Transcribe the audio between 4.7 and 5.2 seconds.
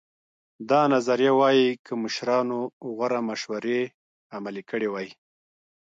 وای.